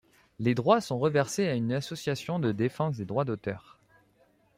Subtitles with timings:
[0.39, 3.77] Les droits sont reversés à une association de défense des droits d'auteur.